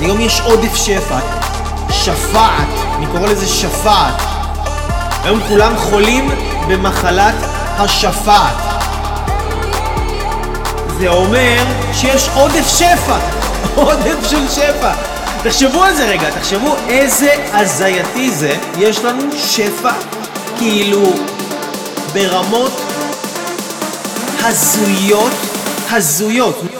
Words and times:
היום 0.00 0.20
יש 0.20 0.40
עודף 0.40 0.74
שפע, 0.74 1.18
שפעת, 1.90 2.68
אני 2.96 3.06
קורא 3.06 3.26
לזה 3.26 3.46
שפעת. 3.46 4.14
היום 5.24 5.40
כולם 5.48 5.76
חולים 5.76 6.30
במחלת 6.68 7.34
השפעת. 7.78 8.56
זה 10.98 11.08
אומר 11.08 11.64
שיש 11.92 12.28
עודף 12.34 12.78
שפע, 12.78 13.18
עודף 13.84 14.30
של 14.30 14.48
שפע. 14.48 14.92
תחשבו 15.42 15.84
על 15.84 15.94
זה 15.94 16.04
רגע, 16.04 16.30
תחשבו 16.30 16.76
איזה 16.88 17.30
הזייתי 17.52 18.30
זה, 18.30 18.56
יש 18.78 18.98
לנו 18.98 19.22
שפע 19.36 19.92
כאילו 20.58 21.12
ברמות 22.12 22.72
הזויות, 24.44 25.32
הזויות. 25.90 26.79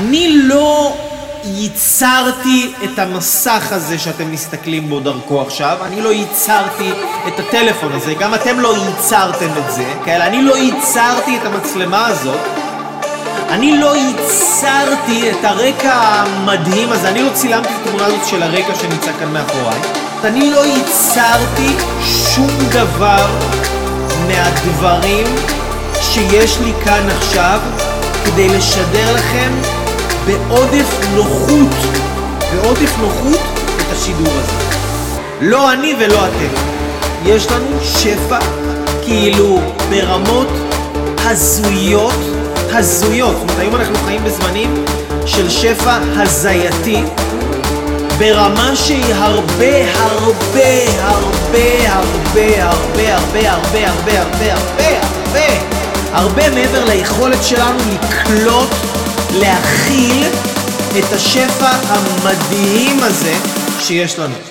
אני 0.00 0.28
לא 0.32 0.96
ייצרתי 1.44 2.72
את 2.84 2.98
המסך 2.98 3.66
הזה 3.70 3.98
שאתם 3.98 4.32
מסתכלים 4.32 4.88
בו 4.88 5.00
דרכו 5.00 5.40
עכשיו, 5.40 5.78
אני 5.82 6.00
לא 6.00 6.12
ייצרתי 6.12 6.90
את 7.28 7.40
הטלפון 7.40 7.92
הזה, 7.92 8.14
גם 8.14 8.34
אתם 8.34 8.60
לא 8.60 8.74
ייצרתם 8.76 9.48
את 9.58 9.72
זה, 9.72 9.84
כאלה, 10.04 10.26
אני 10.26 10.42
לא 10.42 10.56
ייצרתי 10.56 11.36
את 11.36 11.46
המצלמה 11.46 12.06
הזאת, 12.06 12.40
אני 13.48 13.76
לא 13.76 13.96
ייצרתי 13.96 15.30
את 15.30 15.44
הרקע 15.44 15.94
המדהים 15.94 16.92
הזה, 16.92 17.08
אני 17.08 17.22
לא 17.22 17.30
צילמתי 17.34 17.68
את 17.68 17.86
התמונה 17.86 18.06
הזאת 18.06 18.26
של 18.26 18.42
הרקע 18.42 18.74
שנמצא 18.74 19.10
כאן 19.18 19.32
מאחוריי, 19.32 19.80
אני 20.24 20.50
לא 20.50 20.66
ייצרתי 20.66 21.76
שום 22.04 22.50
דבר 22.70 23.26
מהדברים 24.26 25.26
שיש 26.00 26.58
לי 26.60 26.72
כאן 26.84 27.08
עכשיו 27.10 27.60
כדי 28.24 28.48
לשדר 28.48 29.14
לכם 29.14 29.79
בעודף 30.30 31.00
נוחות, 31.14 31.76
בעודף 32.52 32.98
נוחות 32.98 33.40
את 33.76 33.92
השידור 33.92 34.32
הזה. 34.36 34.52
לא 35.40 35.72
אני 35.72 35.94
ולא 35.98 36.18
אתם. 36.24 36.54
יש 37.24 37.46
לנו 37.50 37.80
שפע 37.82 38.38
כאילו 39.02 39.60
ברמות 39.90 40.48
הזויות, 41.24 42.14
הזויות. 42.72 43.36
זאת 43.36 43.42
אומרת, 43.42 43.58
היום 43.58 43.76
אנחנו 43.76 43.94
חיים 44.06 44.24
בזמנים 44.24 44.84
של 45.26 45.50
שפע 45.50 45.98
הזייתי, 46.16 47.02
ברמה 48.18 48.76
שהיא 48.76 49.14
הרבה 49.14 49.92
הרבה 49.94 50.70
הרבה 50.98 51.92
הרבה 51.92 52.62
הרבה 52.62 53.14
הרבה 53.14 53.50
הרבה 53.50 53.50
הרבה 53.50 54.22
הרבה 54.22 54.52
הרבה 54.52 54.98
הרבה 55.02 55.48
הרבה 56.12 56.50
מעבר 56.50 56.84
ליכולת 56.84 57.44
שלנו 57.44 57.78
לקלוט 57.92 58.99
להכיל 59.34 60.26
את 60.98 61.12
השפע 61.12 61.70
המדהים 61.88 63.02
הזה 63.02 63.34
שיש 63.80 64.18
לנו. 64.18 64.49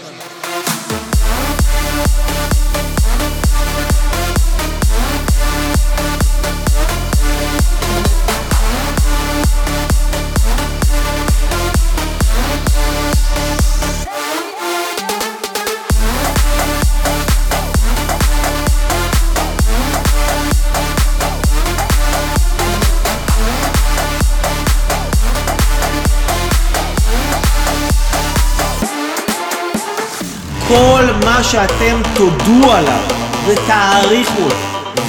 כל 30.69 31.05
מה 31.25 31.43
שאתם 31.43 32.01
תודו 32.13 32.71
עליו 32.73 33.03
ותעריכו 33.47 34.47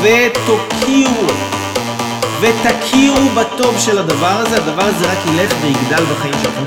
ותוקירו 0.00 1.26
ותכירו 2.40 3.28
בטוב 3.36 3.78
של 3.78 3.98
הדבר 3.98 4.26
הזה, 4.26 4.56
הדבר 4.56 4.82
הזה 4.82 5.12
רק 5.12 5.18
ילך 5.26 5.52
ויגדל 5.62 6.04
בחיים 6.04 6.34
שלכם. 6.42 6.64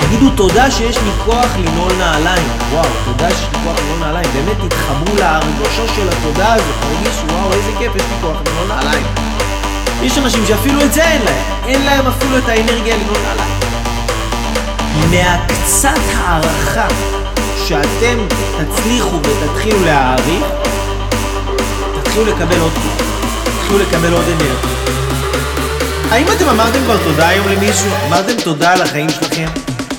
תגידו 0.00 0.30
תודה 0.30 0.70
שיש 0.70 0.96
לי 0.96 1.10
כוח 1.24 1.56
לנעול 1.58 1.92
נעליים. 1.98 2.48
וואו, 2.72 2.88
תודה 3.04 3.30
שיש 3.30 3.46
לי 3.52 3.58
כוח 3.64 3.76
לנעול 3.78 3.98
נעליים. 4.00 4.30
באמת 4.34 4.56
תתחברו 4.68 5.16
להרגשה 5.16 5.94
של 5.96 6.08
התודה 6.08 6.52
הזאת. 6.52 6.74
תרגישו, 6.80 7.26
וואו, 7.28 7.52
איזה 7.52 7.70
כיף, 7.78 7.96
יש 7.96 8.02
לי 8.02 8.16
כוח 8.20 8.36
לנעול 8.46 8.68
נעליים. 8.68 9.06
יש 10.02 10.18
אנשים 10.18 10.46
שאפילו 10.46 10.82
את 10.82 10.92
זה 10.92 11.02
אין 11.02 11.22
להם. 11.22 11.44
אין 11.66 11.84
להם 11.84 12.06
אפילו 12.06 12.38
את 12.38 12.48
האנרגיה 12.48 12.96
לנעול 12.96 13.18
נעליים. 13.26 13.55
מהקצת 15.10 16.00
הערכה 16.16 16.88
שאתם 17.66 18.18
תצליחו 18.58 19.16
ותתחילו 19.16 19.84
להעריך, 19.84 20.44
תתחילו 22.00 22.24
לקבל 22.24 22.60
עוד 22.60 22.72
כוח, 22.72 23.06
תתחילו 23.44 23.78
לקבל 23.78 24.12
עוד 24.12 24.24
אנרגיה. 24.24 24.76
האם 26.10 26.26
אתם 26.36 26.48
אמרתם 26.48 26.78
כבר 26.84 26.96
תודה 27.04 27.28
היום 27.28 27.48
למישהו? 27.48 27.90
אמרתם 28.08 28.32
תודה 28.44 28.72
על 28.72 28.82
החיים 28.82 29.10
שלכם? 29.10 29.46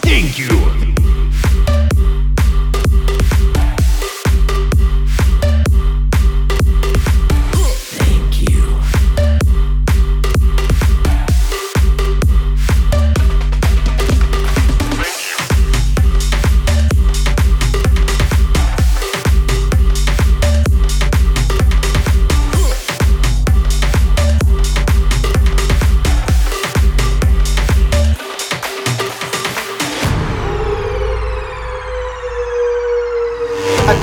Thank 0.06 0.40
you. 0.40 0.77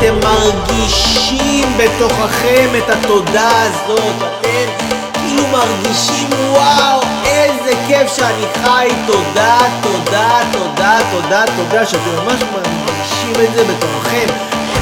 אתם 0.05 0.21
מרגישים 0.21 1.69
בתוככם 1.77 2.69
את 2.79 2.91
התודה 2.91 3.49
הזאת, 3.63 4.17
אתם 4.17 4.87
כאילו 5.13 5.43
מרגישים 5.53 6.29
וואו, 6.51 7.01
איזה 7.25 7.73
כיף 7.87 8.17
שאני 8.17 8.65
חי, 8.65 8.89
תודה, 9.07 9.59
תודה, 9.83 10.39
תודה, 10.53 10.99
תודה, 11.11 11.45
תודה, 11.57 11.87
שאתם 11.87 12.11
ממש 12.25 12.41
מרגישים 12.53 13.49
את 13.49 13.55
זה 13.55 13.65
בתוככם. 13.65 14.27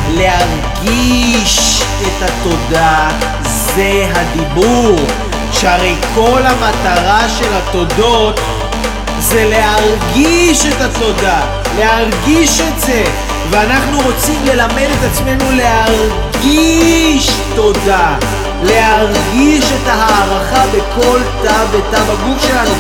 להרגיש 0.08 1.82
את 2.02 2.22
התודה 2.22 3.08
זה 3.44 4.06
הדיבור, 4.14 4.96
שהרי 5.52 5.94
כל 6.14 6.40
המטרה 6.44 7.28
של 7.38 7.52
התודות 7.52 8.40
זה 9.18 9.44
להרגיש 9.44 10.66
את 10.66 10.80
התודה, 10.80 11.40
להרגיש 11.78 12.60
את 12.60 12.80
זה. 12.80 13.31
ואנחנו 13.50 13.98
רוצים 14.00 14.44
ללמד 14.44 14.88
את 14.98 15.10
עצמנו 15.10 15.44
להרגיש 15.50 17.30
תודה, 17.56 18.16
להרגיש 18.62 19.64
את 19.72 19.88
ההערכה 19.88 20.64
בכל 20.66 21.20
תא 21.42 21.64
ותא 21.72 22.04
בגוף 22.04 22.42
שלנו. 22.42 22.74